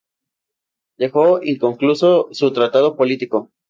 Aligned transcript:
Dejó 0.97 1.43
inconcluso 1.43 2.29
su 2.31 2.51
"Tratado 2.51 2.95
político". 2.95 3.51